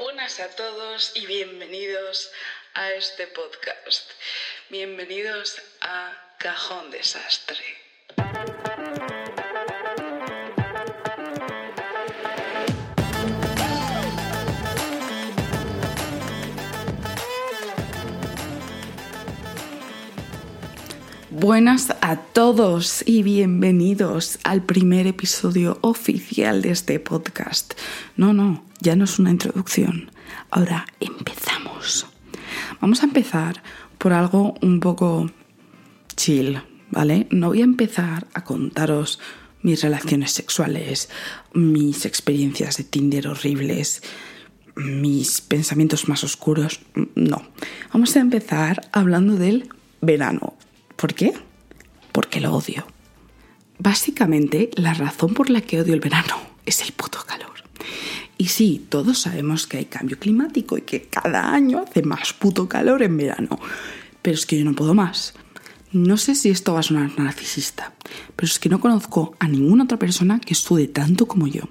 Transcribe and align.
Buenas 0.00 0.40
a 0.40 0.48
todos 0.48 1.12
y 1.14 1.26
bienvenidos 1.26 2.32
a 2.72 2.92
este 2.92 3.26
podcast. 3.26 4.10
Bienvenidos 4.70 5.60
a 5.82 6.36
Cajón 6.38 6.90
Desastre. 6.90 7.62
Buenas 21.30 21.94
a 22.00 22.16
todos 22.16 23.04
y 23.06 23.22
bienvenidos 23.22 24.40
al 24.42 24.64
primer 24.64 25.06
episodio 25.06 25.78
oficial 25.80 26.60
de 26.60 26.72
este 26.72 26.98
podcast. 26.98 27.74
No, 28.16 28.32
no, 28.32 28.64
ya 28.80 28.96
no 28.96 29.04
es 29.04 29.20
una 29.20 29.30
introducción. 29.30 30.10
Ahora 30.50 30.86
empezamos. 30.98 32.08
Vamos 32.80 33.02
a 33.02 33.06
empezar 33.06 33.62
por 33.96 34.12
algo 34.12 34.56
un 34.60 34.80
poco 34.80 35.30
chill, 36.16 36.60
¿vale? 36.90 37.28
No 37.30 37.48
voy 37.48 37.60
a 37.60 37.64
empezar 37.64 38.26
a 38.34 38.42
contaros 38.42 39.20
mis 39.62 39.82
relaciones 39.82 40.32
sexuales, 40.32 41.10
mis 41.54 42.06
experiencias 42.06 42.76
de 42.76 42.82
Tinder 42.82 43.28
horribles, 43.28 44.02
mis 44.74 45.40
pensamientos 45.40 46.08
más 46.08 46.24
oscuros. 46.24 46.80
No. 47.14 47.40
Vamos 47.92 48.16
a 48.16 48.20
empezar 48.20 48.88
hablando 48.90 49.36
del 49.36 49.68
verano 50.00 50.54
¿Por 51.00 51.14
qué? 51.14 51.32
Porque 52.12 52.42
lo 52.42 52.52
odio. 52.52 52.86
Básicamente, 53.78 54.70
la 54.74 54.92
razón 54.92 55.32
por 55.32 55.48
la 55.48 55.62
que 55.62 55.80
odio 55.80 55.94
el 55.94 56.00
verano 56.00 56.36
es 56.66 56.82
el 56.82 56.92
puto 56.92 57.20
calor. 57.26 57.54
Y 58.36 58.48
sí, 58.48 58.84
todos 58.86 59.18
sabemos 59.18 59.66
que 59.66 59.78
hay 59.78 59.86
cambio 59.86 60.18
climático 60.18 60.76
y 60.76 60.82
que 60.82 61.02
cada 61.02 61.54
año 61.54 61.78
hace 61.78 62.02
más 62.02 62.34
puto 62.34 62.68
calor 62.68 63.02
en 63.02 63.16
verano. 63.16 63.58
Pero 64.20 64.34
es 64.34 64.44
que 64.44 64.58
yo 64.58 64.64
no 64.66 64.74
puedo 64.74 64.92
más. 64.92 65.32
No 65.90 66.18
sé 66.18 66.34
si 66.34 66.50
esto 66.50 66.74
va 66.74 66.80
a 66.80 66.82
sonar 66.82 67.18
narcisista, 67.18 67.94
pero 68.36 68.46
es 68.46 68.58
que 68.58 68.68
no 68.68 68.78
conozco 68.78 69.34
a 69.38 69.48
ninguna 69.48 69.84
otra 69.84 69.98
persona 69.98 70.38
que 70.38 70.54
sude 70.54 70.86
tanto 70.86 71.26
como 71.26 71.46
yo. 71.46 71.62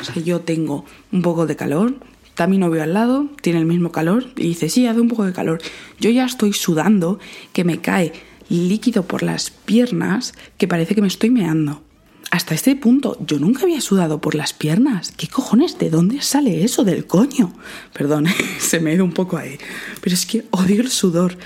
O 0.00 0.04
sea, 0.04 0.20
yo 0.22 0.40
tengo 0.40 0.86
un 1.12 1.20
poco 1.20 1.46
de 1.46 1.56
calor, 1.56 1.94
está 2.26 2.46
mi 2.46 2.60
al 2.62 2.94
lado, 2.94 3.28
tiene 3.42 3.58
el 3.58 3.66
mismo 3.66 3.92
calor 3.92 4.32
y 4.36 4.48
dice, 4.48 4.70
sí, 4.70 4.86
hace 4.86 5.00
un 5.00 5.08
poco 5.08 5.24
de 5.24 5.34
calor. 5.34 5.60
Yo 6.00 6.10
ya 6.10 6.24
estoy 6.24 6.54
sudando, 6.54 7.20
que 7.52 7.62
me 7.64 7.80
cae 7.80 8.12
líquido 8.48 9.04
por 9.04 9.22
las 9.22 9.50
piernas 9.50 10.34
que 10.58 10.68
parece 10.68 10.94
que 10.94 11.02
me 11.02 11.08
estoy 11.08 11.30
meando. 11.30 11.82
Hasta 12.30 12.54
este 12.54 12.74
punto 12.76 13.18
yo 13.26 13.38
nunca 13.38 13.64
había 13.64 13.82
sudado 13.82 14.20
por 14.20 14.34
las 14.34 14.54
piernas. 14.54 15.12
¿Qué 15.16 15.28
cojones? 15.28 15.78
¿De 15.78 15.90
dónde 15.90 16.22
sale 16.22 16.64
eso 16.64 16.82
del 16.82 17.06
coño? 17.06 17.52
Perdón, 17.92 18.26
se 18.58 18.80
me 18.80 18.90
ha 18.90 18.94
ido 18.94 19.04
un 19.04 19.12
poco 19.12 19.36
ahí. 19.36 19.58
Pero 20.00 20.14
es 20.14 20.24
que 20.24 20.46
odio 20.50 20.80
el 20.80 20.88
sudor. 20.88 21.36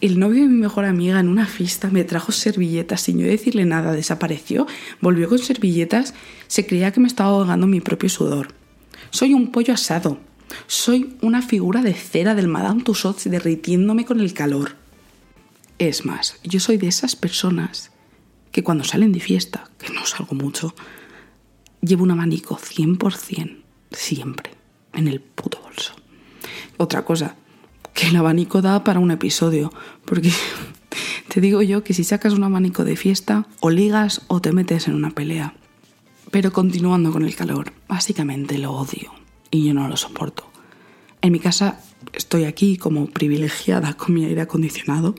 El 0.00 0.18
novio 0.18 0.42
de 0.42 0.48
mi 0.48 0.56
mejor 0.56 0.84
amiga 0.84 1.18
en 1.20 1.28
una 1.28 1.46
fiesta 1.46 1.90
me 1.90 2.04
trajo 2.04 2.30
servilletas 2.30 3.00
sin 3.00 3.18
yo 3.18 3.26
decirle 3.26 3.64
nada, 3.64 3.92
desapareció, 3.92 4.66
volvió 5.00 5.28
con 5.28 5.40
servilletas, 5.40 6.14
se 6.46 6.64
creía 6.64 6.92
que 6.92 7.00
me 7.00 7.08
estaba 7.08 7.30
ahogando 7.30 7.66
mi 7.66 7.80
propio 7.80 8.08
sudor. 8.08 8.54
Soy 9.10 9.34
un 9.34 9.50
pollo 9.50 9.74
asado. 9.74 10.18
Soy 10.68 11.16
una 11.22 11.42
figura 11.42 11.82
de 11.82 11.94
cera 11.94 12.34
del 12.34 12.48
Madame 12.48 12.82
Tussauds 12.82 13.28
derritiéndome 13.28 14.04
con 14.04 14.20
el 14.20 14.32
calor. 14.32 14.79
Es 15.80 16.04
más, 16.04 16.36
yo 16.44 16.60
soy 16.60 16.76
de 16.76 16.88
esas 16.88 17.16
personas 17.16 17.90
que 18.52 18.62
cuando 18.62 18.84
salen 18.84 19.12
de 19.12 19.20
fiesta, 19.20 19.70
que 19.78 19.90
no 19.90 20.04
salgo 20.04 20.34
mucho, 20.34 20.74
llevo 21.80 22.02
un 22.02 22.10
abanico 22.10 22.58
100% 22.58 23.62
siempre 23.90 24.50
en 24.92 25.08
el 25.08 25.22
puto 25.22 25.58
bolso. 25.62 25.94
Otra 26.76 27.06
cosa, 27.06 27.36
que 27.94 28.08
el 28.08 28.16
abanico 28.16 28.60
da 28.60 28.84
para 28.84 29.00
un 29.00 29.10
episodio, 29.10 29.72
porque 30.04 30.30
te 31.28 31.40
digo 31.40 31.62
yo 31.62 31.82
que 31.82 31.94
si 31.94 32.04
sacas 32.04 32.34
un 32.34 32.44
abanico 32.44 32.84
de 32.84 32.96
fiesta, 32.96 33.46
o 33.60 33.70
ligas 33.70 34.20
o 34.26 34.42
te 34.42 34.52
metes 34.52 34.86
en 34.86 34.94
una 34.94 35.12
pelea. 35.12 35.54
Pero 36.30 36.52
continuando 36.52 37.10
con 37.10 37.24
el 37.24 37.34
calor, 37.34 37.72
básicamente 37.88 38.58
lo 38.58 38.72
odio 38.72 39.14
y 39.50 39.64
yo 39.64 39.72
no 39.72 39.88
lo 39.88 39.96
soporto. 39.96 40.44
En 41.22 41.32
mi 41.32 41.38
casa 41.40 41.80
estoy 42.12 42.44
aquí 42.44 42.76
como 42.76 43.06
privilegiada 43.06 43.94
con 43.94 44.12
mi 44.12 44.26
aire 44.26 44.42
acondicionado 44.42 45.14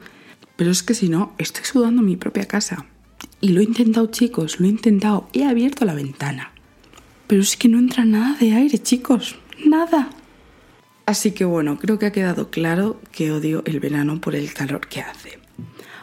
pero 0.56 0.72
es 0.72 0.84
que 0.84 0.94
si 0.94 1.09
no, 1.09 1.34
estoy 1.38 1.66
sudando 1.66 2.01
mi 2.01 2.16
propia 2.16 2.47
casa. 2.47 2.85
Y 3.39 3.50
lo 3.50 3.62
he 3.62 3.63
intentado, 3.63 4.07
chicos, 4.07 4.59
lo 4.59 4.66
he 4.66 4.69
intentado. 4.69 5.28
He 5.34 5.45
abierto 5.45 5.85
la 5.85 5.95
ventana. 5.95 6.51
Pero 7.28 7.41
es 7.41 7.57
que 7.57 7.67
no 7.67 7.79
entra 7.79 8.06
nada 8.06 8.38
de 8.39 8.53
aire, 8.53 8.78
chicos. 8.78 9.35
Nada. 9.66 10.09
Así 11.06 11.31
que 11.31 11.45
bueno, 11.45 11.78
creo 11.79 12.00
que 12.00 12.06
ha 12.06 12.12
quedado 12.12 12.50
claro 12.51 13.01
que 13.12 13.31
odio 13.31 13.63
el 13.66 13.79
verano 13.79 14.22
por 14.22 14.35
el 14.35 14.53
calor 14.53 14.88
que 14.88 15.01
hace. 15.01 15.39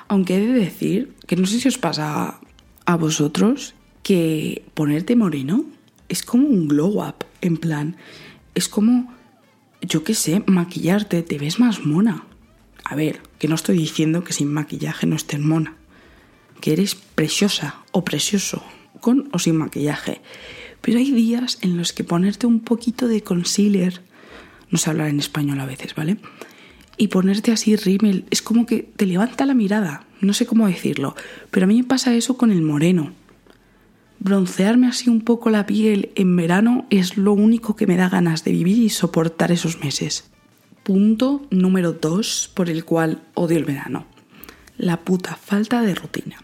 Aunque 0.09 0.37
he 0.37 0.41
de 0.41 0.53
decir 0.53 1.15
que 1.27 1.37
no 1.37 1.47
sé 1.47 1.61
si 1.61 1.69
os 1.69 1.79
pasa 1.79 2.41
a 2.85 2.97
vosotros 2.97 3.75
que 4.03 4.65
ponerte 4.75 5.17
moreno 5.17 5.65
es 6.09 6.23
como 6.23 6.49
un 6.49 6.69
glow 6.69 7.07
up, 7.07 7.27
en 7.41 7.59
plan, 7.59 7.97
es 8.55 8.69
como, 8.69 9.15
yo 9.83 10.05
qué 10.05 10.15
sé, 10.15 10.43
maquillarte, 10.47 11.23
te 11.23 11.39
ves 11.39 11.61
más 11.61 11.85
mona. 11.85 12.25
A 12.89 12.95
ver, 12.95 13.21
que 13.39 13.49
no 13.49 13.55
estoy 13.55 13.77
diciendo 13.77 14.25
que 14.25 14.33
sin 14.33 14.51
maquillaje 14.51 15.07
no 15.07 15.15
estés 15.15 15.41
mona, 15.41 15.77
que 16.63 16.73
eres 16.73 16.95
preciosa 16.95 17.83
o 17.93 18.03
precioso, 18.03 18.65
con 19.01 19.29
o 19.31 19.39
sin 19.39 19.57
maquillaje. 19.57 20.23
Pero 20.81 20.97
hay 20.97 21.11
días 21.13 21.59
en 21.61 21.77
los 21.77 21.93
que 21.93 22.03
ponerte 22.03 22.47
un 22.47 22.61
poquito 22.61 23.07
de 23.07 23.23
concealer, 23.23 24.01
no 24.71 24.79
sé 24.79 24.89
hablar 24.89 25.09
en 25.09 25.19
español 25.19 25.61
a 25.61 25.67
veces, 25.67 25.95
¿vale? 25.95 26.17
Y 26.97 27.09
ponerte 27.09 27.53
así 27.53 27.77
rímel, 27.77 28.25
es 28.31 28.41
como 28.41 28.65
que 28.65 28.91
te 28.97 29.05
levanta 29.05 29.45
la 29.45 29.55
mirada, 29.55 30.07
no 30.23 30.33
sé 30.33 30.47
cómo 30.47 30.67
decirlo, 30.67 31.15
pero 31.51 31.65
a 31.65 31.67
mí 31.67 31.83
me 31.83 31.89
pasa 31.89 32.15
eso 32.15 32.39
con 32.39 32.51
el 32.51 32.63
moreno. 32.63 33.13
Broncearme 34.19 34.87
así 34.89 35.11
un 35.11 35.21
poco 35.21 35.51
la 35.51 35.67
piel 35.67 36.11
en 36.15 36.35
verano 36.35 36.87
es 36.89 37.19
lo 37.19 37.35
único 37.35 37.77
que 37.77 37.87
me 37.87 37.97
da 37.99 38.09
ganas 38.09 38.45
de 38.45 38.53
vivir 38.53 38.79
y 38.79 38.89
soportar 38.89 39.53
esos 39.53 39.79
meses. 39.79 40.31
Punto 40.89 41.47
número 41.51 41.93
dos 41.93 42.51
por 42.55 42.71
el 42.71 42.87
cual 42.87 43.21
odio 43.35 43.59
el 43.59 43.67
verano. 43.67 44.07
La 44.79 45.05
puta 45.05 45.37
falta 45.37 45.83
de 45.83 45.95
rutina. 45.95 46.39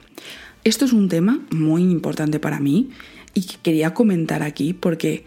Esto 0.65 0.85
es 0.85 0.93
un 0.93 1.09
tema 1.09 1.41
muy 1.51 1.81
importante 1.81 2.39
para 2.39 2.61
mí 2.61 2.91
y 3.33 3.47
que 3.47 3.57
quería 3.63 3.95
comentar 3.95 4.43
aquí 4.43 4.75
porque 4.75 5.25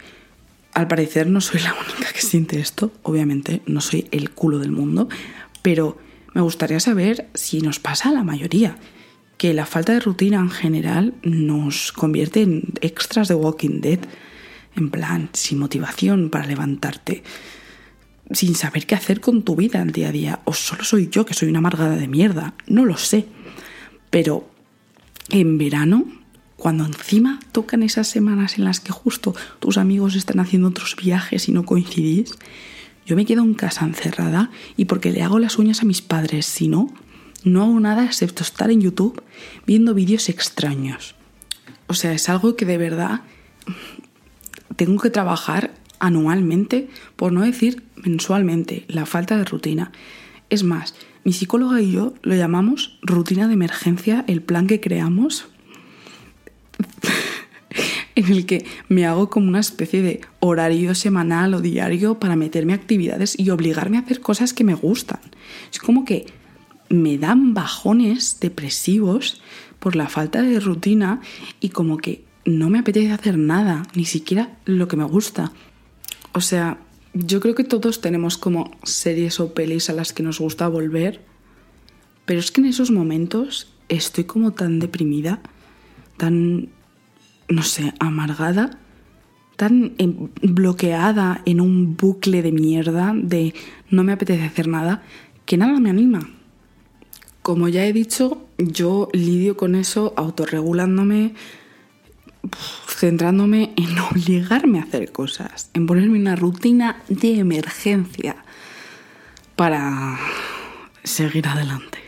al 0.72 0.86
parecer 0.86 1.26
no 1.26 1.40
soy 1.40 1.62
la 1.62 1.74
única 1.74 2.12
que 2.12 2.20
siente 2.20 2.60
esto. 2.60 2.92
Obviamente 3.02 3.60
no 3.66 3.80
soy 3.80 4.06
el 4.12 4.30
culo 4.30 4.60
del 4.60 4.70
mundo, 4.70 5.08
pero 5.62 5.98
me 6.32 6.40
gustaría 6.40 6.78
saber 6.78 7.28
si 7.34 7.60
nos 7.60 7.80
pasa 7.80 8.10
a 8.10 8.12
la 8.12 8.22
mayoría 8.22 8.78
que 9.36 9.52
la 9.52 9.66
falta 9.66 9.94
de 9.94 9.98
rutina 9.98 10.38
en 10.38 10.50
general 10.50 11.14
nos 11.24 11.90
convierte 11.90 12.42
en 12.42 12.72
extras 12.82 13.26
de 13.26 13.34
Walking 13.34 13.80
Dead, 13.80 13.98
en 14.76 14.90
plan, 14.90 15.28
sin 15.32 15.58
motivación 15.58 16.30
para 16.30 16.46
levantarte, 16.46 17.24
sin 18.32 18.54
saber 18.54 18.86
qué 18.86 18.94
hacer 18.94 19.20
con 19.20 19.42
tu 19.42 19.56
vida 19.56 19.80
al 19.80 19.92
día 19.92 20.08
a 20.08 20.12
día. 20.12 20.40
O 20.44 20.52
solo 20.52 20.84
soy 20.84 21.08
yo 21.10 21.24
que 21.24 21.34
soy 21.34 21.48
una 21.48 21.58
amargada 21.58 21.96
de 21.96 22.08
mierda. 22.08 22.54
No 22.66 22.84
lo 22.84 22.96
sé. 22.96 23.26
Pero 24.10 24.48
en 25.30 25.58
verano, 25.58 26.04
cuando 26.56 26.84
encima 26.84 27.40
tocan 27.52 27.82
esas 27.82 28.08
semanas 28.08 28.58
en 28.58 28.64
las 28.64 28.80
que 28.80 28.92
justo 28.92 29.34
tus 29.60 29.78
amigos 29.78 30.14
están 30.14 30.40
haciendo 30.40 30.68
otros 30.68 30.96
viajes 30.96 31.48
y 31.48 31.52
no 31.52 31.64
coincidís, 31.64 32.34
yo 33.06 33.16
me 33.16 33.24
quedo 33.24 33.42
en 33.42 33.54
casa 33.54 33.86
encerrada 33.86 34.50
y 34.76 34.84
porque 34.84 35.12
le 35.12 35.22
hago 35.22 35.38
las 35.38 35.58
uñas 35.58 35.80
a 35.80 35.86
mis 35.86 36.02
padres, 36.02 36.46
si 36.46 36.68
no, 36.68 36.92
no 37.44 37.62
hago 37.62 37.80
nada 37.80 38.04
excepto 38.04 38.42
estar 38.42 38.70
en 38.70 38.80
YouTube 38.80 39.22
viendo 39.66 39.94
vídeos 39.94 40.28
extraños. 40.28 41.14
O 41.86 41.94
sea, 41.94 42.12
es 42.12 42.28
algo 42.28 42.56
que 42.56 42.66
de 42.66 42.76
verdad 42.76 43.22
tengo 44.76 45.00
que 45.00 45.10
trabajar 45.10 45.72
anualmente, 45.98 46.88
por 47.16 47.32
no 47.32 47.42
decir 47.42 47.82
mensualmente, 47.96 48.84
la 48.88 49.06
falta 49.06 49.36
de 49.36 49.44
rutina. 49.44 49.92
Es 50.50 50.64
más, 50.64 50.94
mi 51.24 51.32
psicóloga 51.32 51.80
y 51.80 51.92
yo 51.92 52.14
lo 52.22 52.34
llamamos 52.34 52.98
rutina 53.02 53.48
de 53.48 53.54
emergencia, 53.54 54.24
el 54.28 54.42
plan 54.42 54.66
que 54.66 54.80
creamos, 54.80 55.46
en 58.14 58.32
el 58.32 58.46
que 58.46 58.64
me 58.88 59.06
hago 59.06 59.30
como 59.30 59.48
una 59.48 59.60
especie 59.60 60.02
de 60.02 60.20
horario 60.40 60.94
semanal 60.94 61.54
o 61.54 61.60
diario 61.60 62.18
para 62.18 62.36
meterme 62.36 62.72
a 62.72 62.76
actividades 62.76 63.38
y 63.38 63.50
obligarme 63.50 63.98
a 63.98 64.00
hacer 64.00 64.20
cosas 64.20 64.52
que 64.52 64.64
me 64.64 64.74
gustan. 64.74 65.20
Es 65.72 65.78
como 65.78 66.04
que 66.04 66.26
me 66.88 67.18
dan 67.18 67.54
bajones 67.54 68.40
depresivos 68.40 69.40
por 69.78 69.96
la 69.96 70.08
falta 70.08 70.42
de 70.42 70.58
rutina 70.60 71.20
y 71.60 71.68
como 71.68 71.98
que 71.98 72.24
no 72.44 72.70
me 72.70 72.78
apetece 72.78 73.12
hacer 73.12 73.36
nada, 73.38 73.82
ni 73.94 74.04
siquiera 74.04 74.56
lo 74.64 74.88
que 74.88 74.96
me 74.96 75.04
gusta. 75.04 75.52
O 76.32 76.40
sea, 76.40 76.78
yo 77.14 77.40
creo 77.40 77.54
que 77.54 77.64
todos 77.64 78.00
tenemos 78.00 78.38
como 78.38 78.70
series 78.84 79.40
o 79.40 79.54
pelis 79.54 79.90
a 79.90 79.94
las 79.94 80.12
que 80.12 80.22
nos 80.22 80.38
gusta 80.38 80.68
volver, 80.68 81.24
pero 82.26 82.40
es 82.40 82.50
que 82.50 82.60
en 82.60 82.66
esos 82.66 82.90
momentos 82.90 83.72
estoy 83.88 84.24
como 84.24 84.52
tan 84.52 84.78
deprimida, 84.78 85.40
tan, 86.16 86.68
no 87.48 87.62
sé, 87.62 87.94
amargada, 87.98 88.78
tan 89.56 89.94
bloqueada 90.42 91.42
en 91.44 91.60
un 91.60 91.96
bucle 91.96 92.42
de 92.42 92.52
mierda 92.52 93.12
de 93.16 93.54
no 93.90 94.04
me 94.04 94.12
apetece 94.12 94.44
hacer 94.44 94.68
nada, 94.68 95.02
que 95.46 95.56
nada 95.56 95.80
me 95.80 95.90
anima. 95.90 96.30
Como 97.42 97.68
ya 97.68 97.86
he 97.86 97.92
dicho, 97.92 98.46
yo 98.58 99.08
lidio 99.12 99.56
con 99.56 99.74
eso 99.74 100.12
autorregulándome, 100.16 101.34
centrándome 102.98 103.72
en 103.76 103.98
obligarme 104.10 104.80
a 104.80 104.82
hacer 104.82 105.12
cosas, 105.12 105.70
en 105.74 105.86
ponerme 105.86 106.18
una 106.18 106.36
rutina 106.36 107.02
de 107.08 107.38
emergencia 107.38 108.36
para 109.56 110.18
seguir 111.04 111.46
adelante. 111.46 111.98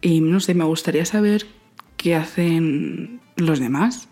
Y 0.00 0.20
no 0.20 0.40
sé, 0.40 0.54
me 0.54 0.64
gustaría 0.64 1.04
saber 1.04 1.46
qué 1.96 2.14
hacen 2.14 3.20
los 3.36 3.58
demás 3.58 4.08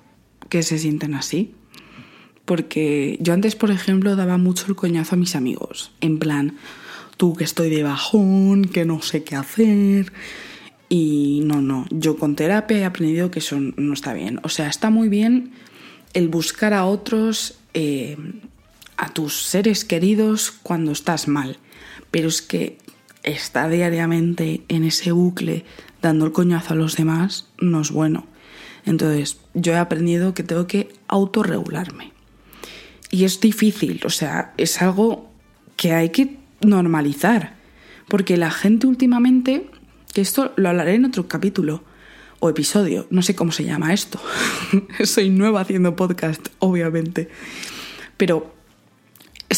que 0.49 0.63
se 0.63 0.79
sienten 0.79 1.15
así. 1.15 1.55
Porque 2.45 3.19
yo 3.21 3.35
antes, 3.35 3.57
por 3.57 3.71
ejemplo, 3.71 4.17
daba 4.17 4.39
mucho 4.39 4.67
el 4.69 4.75
coñazo 4.75 5.15
a 5.15 5.19
mis 5.19 5.37
amigos. 5.37 5.93
En 6.01 6.19
plan, 6.19 6.57
tú 7.17 7.35
que 7.35 7.45
estoy 7.45 7.71
de 7.71 7.83
bajón, 7.83 8.65
que 8.65 8.85
no 8.85 9.03
sé 9.03 9.23
qué 9.23 9.37
hacer. 9.37 10.13
Y 10.89 11.43
no, 11.45 11.61
no, 11.61 11.87
yo 11.91 12.17
con 12.17 12.37
terapia 12.37 12.79
he 12.79 12.85
aprendido 12.85 13.31
que 13.31 13.41
eso 13.41 13.59
no 13.61 13.93
está 13.93 14.15
bien. 14.15 14.41
O 14.43 14.49
sea, 14.49 14.69
está 14.69 14.89
muy 14.89 15.09
bien 15.09 15.53
el 16.15 16.29
buscar 16.29 16.75
a 16.75 16.85
otros, 16.85 17.59
eh, 17.75 18.17
a 18.97 19.13
tus 19.13 19.43
seres 19.43 19.85
queridos 19.85 20.53
cuando 20.63 20.93
estás 20.93 21.29
mal. 21.29 21.59
Pero 22.11 22.29
es 22.29 22.43
que 22.43 22.79
estar 23.23 23.71
diariamente 23.71 24.63
en 24.69 24.85
ese 24.85 25.13
bucle 25.13 25.65
dando 26.03 26.27
el 26.27 26.33
coñazo 26.33 26.75
a 26.75 26.77
los 26.77 26.97
demás 26.97 27.47
no 27.59 27.81
es 27.81 27.91
bueno. 27.91 28.27
Entonces, 28.85 29.39
yo 29.55 29.73
he 29.73 29.77
aprendido 29.77 30.35
que 30.35 30.43
tengo 30.43 30.67
que 30.67 30.93
autorregularme. 31.09 32.13
Y 33.11 33.25
es 33.25 33.41
difícil, 33.41 34.01
o 34.05 34.11
sea, 34.11 34.53
es 34.57 34.81
algo 34.81 35.31
que 35.77 35.93
hay 35.93 36.11
que 36.11 36.39
normalizar. 36.61 37.57
Porque 38.09 38.37
la 38.37 38.51
gente 38.51 38.87
últimamente, 38.87 39.69
que 40.15 40.21
esto 40.21 40.53
lo 40.57 40.71
hablaré 40.71 40.95
en 40.95 41.05
otro 41.05 41.29
capítulo 41.29 41.83
o 42.41 42.49
episodio, 42.49 43.07
no 43.11 43.23
sé 43.23 43.35
cómo 43.35 43.53
se 43.53 43.65
llama 43.65 43.93
esto. 43.93 44.21
Soy 45.05 45.31
nueva 45.31 45.61
haciendo 45.61 45.97
podcast, 45.97 46.49
obviamente. 46.59 47.29
Pero 48.17 48.55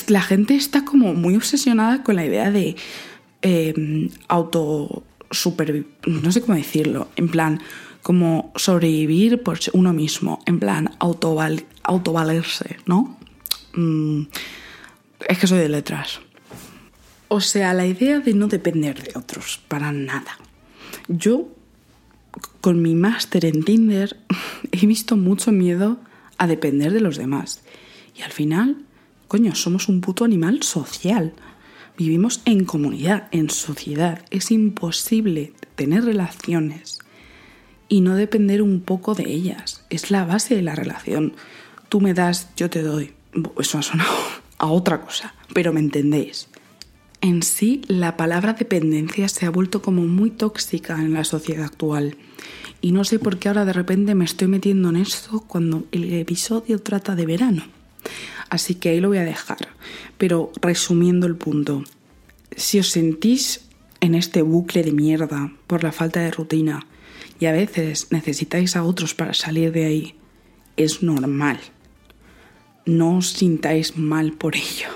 la 0.09 0.23
gente 0.23 0.55
está 0.55 0.85
como 0.85 1.15
muy 1.15 1.37
obsesionada 1.37 2.03
con 2.03 2.17
la 2.17 2.25
idea 2.25 2.51
de 2.51 2.77
eh, 3.43 4.11
auto 4.29 5.05
no 6.07 6.33
sé 6.33 6.41
cómo 6.41 6.57
decirlo, 6.57 7.09
en 7.17 7.29
plan 7.29 7.61
como 8.03 8.53
sobrevivir 8.57 9.43
por 9.43 9.59
uno 9.73 9.93
mismo, 9.93 10.41
en 10.47 10.59
plan 10.59 10.91
autoval, 10.99 11.67
autovalerse, 11.83 12.79
¿no? 12.87 13.19
Mm, 13.75 14.23
es 15.29 15.39
que 15.39 15.47
soy 15.47 15.59
de 15.59 15.69
letras. 15.69 16.21
O 17.29 17.41
sea, 17.41 17.75
la 17.75 17.87
idea 17.87 18.19
de 18.19 18.35
no 18.35 18.49
depender 18.49 19.01
de 19.03 19.17
otros, 19.17 19.61
para 19.69 19.93
nada. 19.93 20.39
Yo, 21.09 21.49
con 22.61 22.83
mi 22.83 22.95
máster 22.95 23.45
en 23.45 23.63
Tinder, 23.63 24.17
he 24.73 24.87
visto 24.87 25.17
mucho 25.17 25.53
miedo 25.53 25.99
a 26.39 26.47
depender 26.47 26.93
de 26.93 27.01
los 27.01 27.17
demás. 27.17 27.63
Y 28.17 28.23
al 28.23 28.33
final, 28.33 28.79
coño, 29.29 29.55
somos 29.55 29.89
un 29.89 30.01
puto 30.01 30.25
animal 30.25 30.63
social. 30.63 31.33
Vivimos 31.97 32.41
en 32.45 32.65
comunidad, 32.65 33.29
en 33.31 33.51
sociedad. 33.51 34.25
Es 34.31 34.51
imposible 34.51 35.53
tener 35.75 36.05
relaciones 36.05 37.01
y 37.89 38.01
no 38.01 38.15
depender 38.15 38.63
un 38.63 38.81
poco 38.81 39.15
de 39.15 39.31
ellas. 39.31 39.85
Es 39.91 40.11
la 40.11 40.25
base 40.25 40.55
de 40.55 40.63
la 40.63 40.75
relación. 40.75 41.35
Tú 41.89 42.01
me 42.01 42.15
das, 42.15 42.49
yo 42.57 42.71
te 42.71 42.83
doy. 42.83 43.13
Eso 43.59 43.79
ha 43.79 43.83
sonado 43.83 44.15
a 44.59 44.67
otra 44.69 45.03
cosa, 45.03 45.35
pero 45.53 45.73
me 45.73 45.81
entendéis. 45.81 46.49
En 47.23 47.43
sí, 47.43 47.83
la 47.87 48.17
palabra 48.17 48.55
dependencia 48.55 49.29
se 49.29 49.45
ha 49.45 49.51
vuelto 49.51 49.83
como 49.83 50.03
muy 50.07 50.31
tóxica 50.31 50.99
en 50.99 51.13
la 51.13 51.25
sociedad 51.25 51.65
actual. 51.65 52.17
Y 52.81 52.93
no 52.93 53.05
sé 53.05 53.19
por 53.19 53.39
qué 53.39 53.49
ahora 53.49 53.67
de 53.67 53.75
repente 53.75 54.15
me 54.15 54.25
estoy 54.25 54.49
metiendo 54.49 54.89
en 54.89 54.97
esto 54.97 55.45
cuando 55.47 55.87
el 55.93 56.11
episodio 56.15 56.79
trata 56.81 57.15
de 57.15 57.27
verano. 57.27 57.65
Así 58.49 58.75
que 58.75 58.89
ahí 58.89 59.01
lo 59.01 59.09
voy 59.09 59.19
a 59.19 59.25
dejar. 59.25 59.69
Pero 60.17 60.51
resumiendo 60.63 61.27
el 61.27 61.37
punto, 61.37 61.85
si 62.57 62.79
os 62.79 62.89
sentís 62.89 63.67
en 64.01 64.15
este 64.15 64.41
bucle 64.41 64.83
de 64.83 64.93
mierda 64.93 65.53
por 65.67 65.85
la 65.85 65.93
falta 65.93 66.21
de 66.21 66.31
rutina 66.31 66.87
y 67.39 67.47
a 67.47 67.53
veces 67.53 68.09
necesitáis 68.11 68.77
a 68.77 68.83
otros 68.83 69.15
para 69.15 69.35
salir 69.35 69.73
de 69.73 69.85
ahí, 69.85 70.15
es 70.79 71.03
normal. 71.03 71.61
No 72.87 73.19
os 73.19 73.29
sintáis 73.29 73.99
mal 73.99 74.33
por 74.33 74.57
ello. 74.57 74.89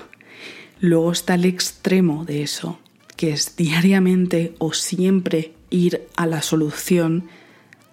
Luego 0.81 1.13
está 1.13 1.35
el 1.35 1.45
extremo 1.45 2.25
de 2.25 2.43
eso, 2.43 2.79
que 3.17 3.33
es 3.33 3.57
diariamente 3.57 4.55
o 4.59 4.73
siempre 4.73 5.55
ir 5.71 6.07
a 6.17 6.27
la 6.27 6.43
solución 6.43 7.29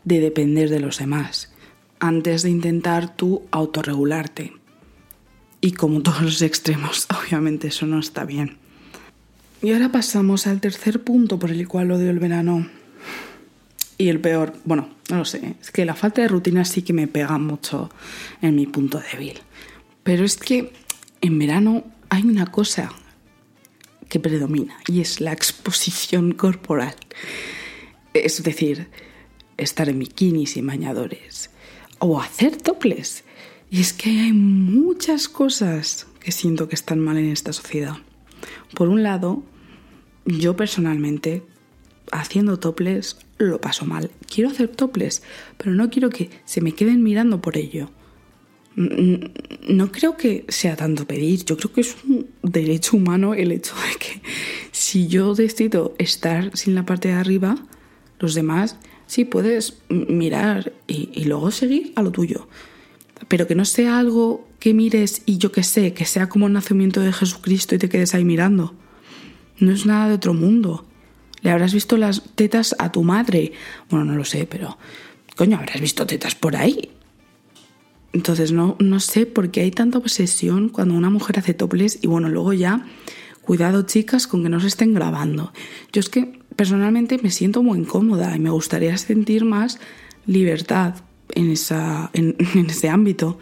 de 0.03 0.19
depender 0.19 0.69
de 0.69 0.79
los 0.79 0.97
demás, 0.97 1.53
antes 1.99 2.43
de 2.43 2.49
intentar 2.49 3.15
tú 3.15 3.43
autorregularte. 3.51 4.53
Y 5.61 5.73
como 5.73 6.01
todos 6.01 6.21
los 6.21 6.41
extremos, 6.41 7.07
obviamente 7.25 7.67
eso 7.67 7.85
no 7.85 7.99
está 7.99 8.25
bien. 8.25 8.57
Y 9.61 9.71
ahora 9.73 9.91
pasamos 9.91 10.47
al 10.47 10.59
tercer 10.59 11.03
punto 11.03 11.37
por 11.37 11.51
el 11.51 11.67
cual 11.67 11.91
odio 11.91 12.09
el 12.09 12.19
verano. 12.19 12.67
Y 13.99 14.09
el 14.09 14.19
peor, 14.19 14.55
bueno, 14.65 14.89
no 15.09 15.17
lo 15.17 15.25
sé, 15.25 15.55
es 15.61 15.69
que 15.69 15.85
la 15.85 15.93
falta 15.93 16.23
de 16.23 16.27
rutina 16.27 16.65
sí 16.65 16.81
que 16.81 16.93
me 16.93 17.07
pega 17.07 17.37
mucho 17.37 17.91
en 18.41 18.55
mi 18.55 18.65
punto 18.65 18.99
débil. 19.11 19.39
Pero 20.01 20.25
es 20.25 20.37
que 20.37 20.73
en 21.21 21.37
verano 21.37 21.83
hay 22.11 22.23
una 22.23 22.45
cosa 22.45 22.91
que 24.09 24.19
predomina 24.19 24.77
y 24.85 24.99
es 24.99 25.21
la 25.21 25.31
exposición 25.31 26.33
corporal. 26.33 26.93
Es 28.13 28.43
decir, 28.43 28.89
estar 29.55 29.87
en 29.87 29.99
bikinis 29.99 30.57
y 30.57 30.61
bañadores 30.61 31.51
o 31.99 32.19
hacer 32.19 32.57
toples. 32.57 33.23
Y 33.69 33.79
es 33.79 33.93
que 33.93 34.09
hay 34.09 34.33
muchas 34.33 35.29
cosas 35.29 36.05
que 36.19 36.33
siento 36.33 36.67
que 36.67 36.75
están 36.75 36.99
mal 36.99 37.17
en 37.17 37.29
esta 37.29 37.53
sociedad. 37.53 37.95
Por 38.75 38.89
un 38.89 39.03
lado, 39.03 39.43
yo 40.25 40.57
personalmente, 40.57 41.43
haciendo 42.11 42.59
toples, 42.59 43.19
lo 43.37 43.61
paso 43.61 43.85
mal. 43.85 44.11
Quiero 44.27 44.49
hacer 44.49 44.67
toples, 44.67 45.23
pero 45.57 45.71
no 45.71 45.89
quiero 45.89 46.09
que 46.09 46.29
se 46.43 46.59
me 46.59 46.73
queden 46.73 47.03
mirando 47.03 47.39
por 47.39 47.55
ello. 47.55 47.89
No 48.75 49.91
creo 49.91 50.15
que 50.15 50.45
sea 50.47 50.75
tanto 50.75 51.05
pedir, 51.05 51.43
yo 51.43 51.57
creo 51.57 51.73
que 51.73 51.81
es 51.81 51.95
un 52.07 52.27
derecho 52.41 52.95
humano 52.95 53.33
el 53.33 53.51
hecho 53.51 53.75
de 53.75 53.97
que 53.99 54.21
si 54.71 55.07
yo 55.07 55.35
decido 55.35 55.93
estar 55.97 56.55
sin 56.55 56.75
la 56.75 56.85
parte 56.85 57.09
de 57.09 57.15
arriba, 57.15 57.57
los 58.19 58.33
demás 58.33 58.77
sí 59.07 59.25
puedes 59.25 59.79
mirar 59.89 60.71
y, 60.87 61.09
y 61.13 61.25
luego 61.25 61.51
seguir 61.51 61.91
a 61.95 62.01
lo 62.01 62.11
tuyo 62.11 62.47
pero 63.27 63.47
que 63.47 63.55
no 63.55 63.65
sea 63.65 63.99
algo 63.99 64.47
que 64.59 64.73
mires 64.73 65.23
y 65.25 65.37
yo 65.37 65.51
que 65.51 65.63
sé, 65.63 65.93
que 65.93 66.05
sea 66.05 66.29
como 66.29 66.47
el 66.47 66.53
nacimiento 66.53 67.01
de 67.01 67.13
Jesucristo 67.13 67.75
y 67.75 67.77
te 67.77 67.89
quedes 67.89 68.13
ahí 68.13 68.25
mirando. 68.25 68.73
No 69.59 69.71
es 69.71 69.85
nada 69.85 70.07
de 70.07 70.15
otro 70.15 70.33
mundo. 70.33 70.85
Le 71.41 71.51
habrás 71.51 71.73
visto 71.73 71.97
las 71.97 72.23
tetas 72.35 72.75
a 72.79 72.91
tu 72.91 73.03
madre. 73.03 73.53
Bueno, 73.89 74.05
no 74.05 74.15
lo 74.15 74.25
sé, 74.25 74.47
pero 74.49 74.77
coño, 75.35 75.57
habrás 75.57 75.81
visto 75.81 76.05
tetas 76.05 76.35
por 76.35 76.55
ahí. 76.55 76.91
Entonces 78.13 78.51
no, 78.51 78.75
no 78.79 78.99
sé 78.99 79.25
por 79.25 79.51
qué 79.51 79.61
hay 79.61 79.71
tanta 79.71 79.97
obsesión 79.97 80.69
cuando 80.69 80.95
una 80.95 81.09
mujer 81.09 81.39
hace 81.39 81.53
toples 81.53 81.99
y 82.01 82.07
bueno, 82.07 82.29
luego 82.29 82.53
ya, 82.53 82.85
cuidado 83.41 83.83
chicas 83.83 84.27
con 84.27 84.43
que 84.43 84.49
no 84.49 84.59
se 84.59 84.67
estén 84.67 84.93
grabando. 84.93 85.53
Yo 85.91 85.99
es 85.99 86.09
que 86.09 86.39
personalmente 86.55 87.19
me 87.21 87.31
siento 87.31 87.63
muy 87.63 87.79
incómoda 87.79 88.35
y 88.35 88.39
me 88.39 88.49
gustaría 88.49 88.97
sentir 88.97 89.45
más 89.45 89.79
libertad 90.25 90.95
en, 91.29 91.51
esa, 91.51 92.09
en, 92.13 92.35
ese 92.69 92.89
ámbito. 92.89 93.39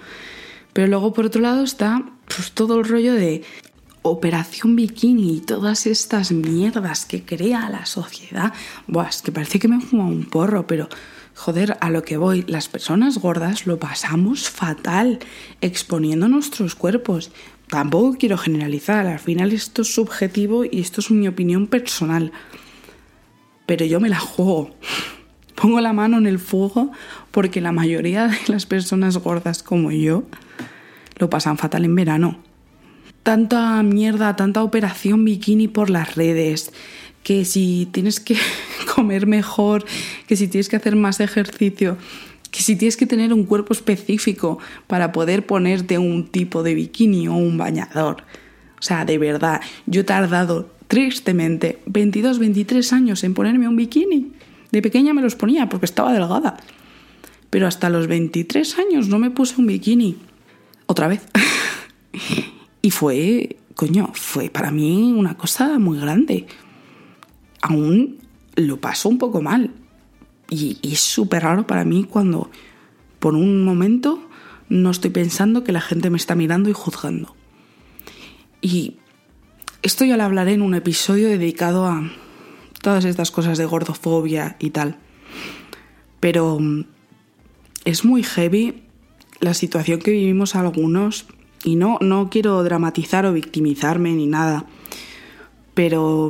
Pero 0.73 0.88
luego, 0.88 1.13
por 1.13 1.25
otro 1.25 1.41
lado, 1.41 1.63
está 1.63 2.03
pues, 2.27 2.51
todo 2.51 2.79
el 2.79 2.85
rollo 2.85 3.13
de 3.13 3.43
operación 4.01 4.75
bikini 4.75 5.38
y 5.38 5.39
todas 5.41 5.85
estas 5.85 6.31
mierdas 6.31 7.05
que 7.05 7.23
crea 7.23 7.69
la 7.69 7.85
sociedad. 7.85 8.53
Buah, 8.88 9.09
es 9.09 9.21
que 9.21 9.31
parece 9.31 9.59
que 9.59 9.67
me 9.67 9.81
fuma 9.81 10.05
un 10.05 10.25
porro, 10.25 10.65
pero 10.67 10.88
joder, 11.39 11.77
a 11.79 11.89
lo 11.89 12.03
que 12.03 12.17
voy, 12.17 12.43
las 12.48 12.67
personas 12.67 13.17
gordas 13.17 13.65
lo 13.65 13.79
pasamos 13.79 14.50
fatal 14.50 15.19
exponiendo 15.62 16.27
nuestros 16.27 16.75
cuerpos. 16.75 17.31
Tampoco 17.67 18.17
quiero 18.19 18.38
generalizar, 18.38 19.08
al 19.08 19.19
final 19.19 19.53
esto 19.53 19.84
es 19.84 19.93
subjetivo 19.93 20.65
y 20.65 20.81
esto 20.81 21.00
es 21.00 21.12
mi 21.12 21.29
opinión 21.29 21.67
personal. 21.67 22.34
Pero 23.65 23.86
yo 23.86 24.01
me 24.01 24.10
la 24.10 24.19
juego 24.19 24.75
pongo 25.55 25.79
la 25.79 25.93
mano 25.93 26.17
en 26.17 26.27
el 26.27 26.39
fuego 26.39 26.91
porque 27.31 27.62
la 27.62 27.72
mayoría 27.72 28.27
de 28.27 28.38
las 28.48 28.65
personas 28.65 29.17
gordas 29.17 29.63
como 29.63 29.91
yo 29.91 30.24
lo 31.17 31.29
pasan 31.29 31.58
fatal 31.58 31.86
en 31.86 31.96
verano. 31.96 32.39
Tanta 33.24 33.81
mierda, 33.84 34.36
tanta 34.36 34.62
operación 34.62 35.24
bikini 35.24 35.69
por 35.69 35.89
las 35.89 36.15
redes, 36.15 36.74
que 37.23 37.45
si 37.45 37.88
tienes 37.91 38.19
que 38.19 38.38
comer 38.95 39.27
mejor, 39.27 39.85
que 40.27 40.35
si 40.35 40.47
tienes 40.47 40.69
que 40.69 40.75
hacer 40.75 40.95
más 40.95 41.19
ejercicio, 41.19 41.97
que 42.51 42.61
si 42.61 42.75
tienes 42.75 42.97
que 42.97 43.05
tener 43.05 43.33
un 43.33 43.43
cuerpo 43.43 43.73
específico 43.73 44.59
para 44.88 45.11
poder 45.11 45.45
ponerte 45.45 45.97
un 45.97 46.27
tipo 46.27 46.63
de 46.63 46.73
bikini 46.73 47.27
o 47.27 47.33
un 47.33 47.57
bañador. 47.57 48.23
O 48.79 48.81
sea, 48.81 49.05
de 49.05 49.17
verdad, 49.17 49.61
yo 49.85 50.01
he 50.01 50.03
tardado 50.03 50.71
tristemente 50.88 51.79
22, 51.85 52.39
23 52.39 52.93
años 52.93 53.23
en 53.23 53.33
ponerme 53.33 53.67
un 53.67 53.75
bikini. 53.75 54.31
De 54.71 54.81
pequeña 54.81 55.13
me 55.13 55.21
los 55.21 55.35
ponía 55.35 55.69
porque 55.69 55.85
estaba 55.85 56.13
delgada. 56.13 56.57
Pero 57.49 57.67
hasta 57.67 57.89
los 57.89 58.07
23 58.07 58.77
años 58.77 59.07
no 59.07 59.19
me 59.19 59.31
puse 59.31 59.59
un 59.59 59.67
bikini. 59.67 60.17
Otra 60.85 61.07
vez. 61.07 61.21
y 62.81 62.91
fue, 62.91 63.57
coño, 63.75 64.11
fue 64.13 64.49
para 64.49 64.71
mí 64.71 65.13
una 65.15 65.35
cosa 65.38 65.77
muy 65.77 65.99
grande. 65.99 66.47
Aún 67.61 68.19
lo 68.55 68.79
paso 68.79 69.09
un 69.09 69.17
poco 69.17 69.41
mal. 69.41 69.71
Y, 70.49 70.77
es 70.81 70.99
súper 70.99 71.43
raro 71.43 71.67
para 71.67 71.85
mí 71.85 72.05
cuando 72.09 72.49
por 73.19 73.35
un 73.35 73.63
momento 73.63 74.21
no 74.69 74.91
estoy 74.91 75.11
pensando 75.11 75.63
que 75.63 75.71
la 75.71 75.81
gente 75.81 76.09
me 76.09 76.17
está 76.17 76.35
mirando 76.35 76.69
y 76.69 76.73
juzgando. 76.73 77.35
Y 78.61 78.97
esto 79.81 80.05
ya 80.05 80.17
lo 80.17 80.23
hablaré 80.23 80.53
en 80.53 80.61
un 80.61 80.75
episodio 80.75 81.29
dedicado 81.29 81.85
a 81.85 82.11
todas 82.81 83.05
estas 83.05 83.31
cosas 83.31 83.57
de 83.57 83.65
gordofobia 83.65 84.57
y 84.59 84.71
tal. 84.71 84.97
Pero 86.19 86.59
mm, 86.59 86.85
es 87.85 88.05
muy 88.05 88.23
heavy 88.23 88.83
la 89.39 89.53
situación 89.53 89.99
que 89.99 90.11
vivimos 90.11 90.55
algunos 90.55 91.25
y 91.63 91.75
no, 91.75 91.97
no 92.01 92.29
quiero 92.29 92.63
dramatizar 92.63 93.25
o 93.25 93.33
victimizarme 93.33 94.13
ni 94.13 94.27
nada, 94.27 94.65
pero 95.73 96.29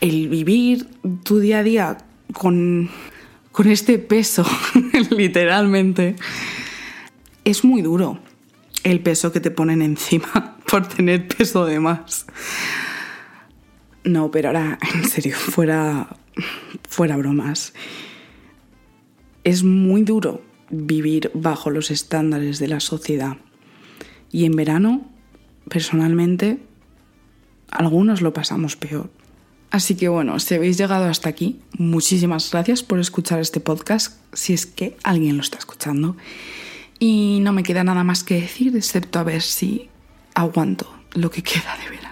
el 0.00 0.28
vivir 0.28 0.86
tu 1.24 1.38
día 1.38 1.58
a 1.58 1.62
día 1.62 1.98
con, 2.32 2.90
con 3.52 3.68
este 3.68 3.98
peso, 3.98 4.46
literalmente, 5.10 6.16
es 7.44 7.64
muy 7.64 7.82
duro 7.82 8.18
el 8.84 9.00
peso 9.00 9.32
que 9.32 9.40
te 9.40 9.50
ponen 9.50 9.82
encima 9.82 10.56
por 10.70 10.86
tener 10.86 11.28
peso 11.28 11.66
de 11.66 11.80
más. 11.80 12.26
No, 14.04 14.30
pero 14.30 14.48
ahora, 14.48 14.78
en 14.94 15.04
serio, 15.04 15.36
fuera, 15.36 16.16
fuera 16.88 17.16
bromas. 17.16 17.74
Es 19.44 19.64
muy 19.64 20.02
duro 20.02 20.42
vivir 20.70 21.30
bajo 21.34 21.70
los 21.70 21.90
estándares 21.90 22.58
de 22.58 22.68
la 22.68 22.80
sociedad. 22.80 23.38
Y 24.30 24.44
en 24.44 24.52
verano, 24.52 25.10
personalmente, 25.68 26.58
algunos 27.70 28.20
lo 28.20 28.32
pasamos 28.32 28.76
peor. 28.76 29.10
Así 29.70 29.94
que 29.94 30.08
bueno, 30.08 30.38
si 30.40 30.54
habéis 30.54 30.78
llegado 30.78 31.04
hasta 31.06 31.28
aquí, 31.28 31.60
muchísimas 31.78 32.50
gracias 32.50 32.82
por 32.82 32.98
escuchar 32.98 33.40
este 33.40 33.60
podcast, 33.60 34.18
si 34.32 34.52
es 34.52 34.66
que 34.66 34.96
alguien 35.04 35.36
lo 35.36 35.42
está 35.42 35.58
escuchando. 35.58 36.16
Y 36.98 37.38
no 37.40 37.52
me 37.52 37.62
queda 37.62 37.84
nada 37.84 38.02
más 38.02 38.24
que 38.24 38.40
decir, 38.40 38.76
excepto 38.76 39.20
a 39.20 39.22
ver 39.22 39.42
si 39.42 39.88
aguanto 40.34 40.92
lo 41.12 41.30
que 41.30 41.42
queda 41.44 41.76
de 41.82 41.90
verano. 41.90 42.09